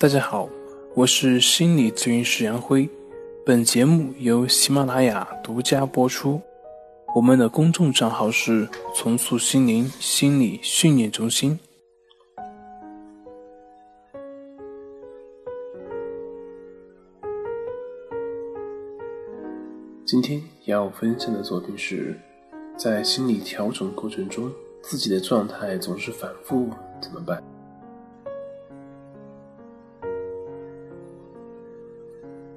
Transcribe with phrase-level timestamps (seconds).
[0.00, 0.48] 大家好，
[0.94, 2.88] 我是心理咨询师杨辉，
[3.44, 6.40] 本节目由喜马拉雅独家播出。
[7.14, 8.66] 我们的公众账号是
[8.96, 11.60] “重塑心灵心理训练中心”。
[20.06, 22.18] 今天要分享的作品是，
[22.74, 26.70] 在心理调整过程中，自己的状态总是反复，
[27.02, 27.44] 怎么办？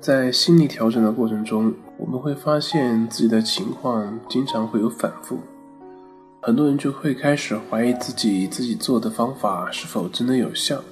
[0.00, 5.38] 在心理调整的过程中，我们会发现自己的情况经常会有反复，
[6.40, 10.82] 很多人就会开始怀疑自己自己做的方法是否真的有效。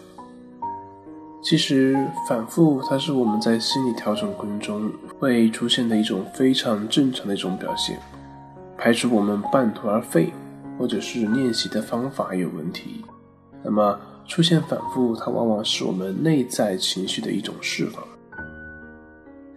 [1.42, 1.96] 其实，
[2.28, 7.98] 反复它是我们在心理调整过程中会出现的一种非常正常的一种表现，
[8.76, 10.30] 排除我们半途而废，
[10.78, 13.02] 或者是练习的方法有问题。
[13.64, 18.04] 那么，出现反复，它往往是我们内在情绪的一种释放。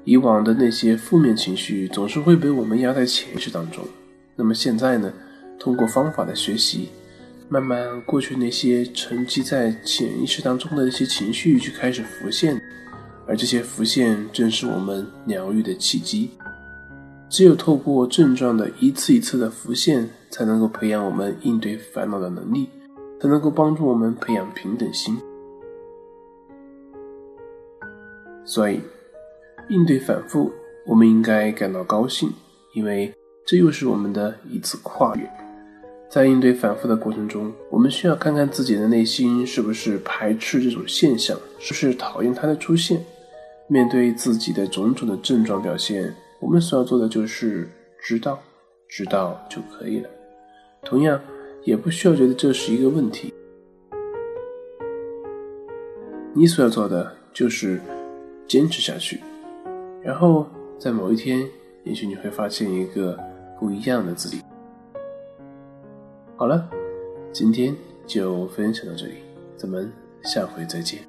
[0.04, 3.84] 以往的那些负面情绪总是会被我们压在潜意识当中，
[4.36, 5.14] 那么现在呢？
[5.60, 6.90] 通过方法的学习，
[7.48, 12.60] 慢慢过去那些沉积在潜意识当中的那些情绪就开始浮现，
[13.28, 16.32] 而这些浮现正是我们疗愈的契机。
[17.30, 22.68] 只有透过症状的一次一次的浮现，才能够培养我们应对烦恼的能力，
[23.22, 25.16] 才能够帮助我们培养平等心。
[28.44, 28.82] 所以。
[29.72, 30.52] 应对反复，
[30.86, 32.30] 我们应该感到高兴，
[32.74, 33.10] 因为
[33.46, 35.32] 这又是我们的一次跨越。
[36.10, 43.02] 在应对反复的过程中，我们需要看看自己的内心是不是排斥这种现象，是不是讨厌它的出现。
[43.70, 47.70] 面对自己的种种的症状表现，我们所要做的就是
[48.02, 48.38] 知道，
[48.90, 50.10] 知道就可以了。
[50.84, 51.18] 同样，
[51.64, 53.34] 也不需要觉得这是一个问题。
[56.34, 57.80] 你所要做的就是
[58.46, 59.22] 坚持下去。
[60.04, 60.48] 然后，
[60.80, 61.48] 在某一天，
[61.84, 63.18] 也许你会发现一个
[63.60, 64.42] 不一样的自己。
[66.36, 66.68] 好了，
[67.32, 67.76] 今天
[68.08, 69.18] 就分享到这里，
[69.56, 69.92] 咱们
[70.24, 71.02] 下回再见。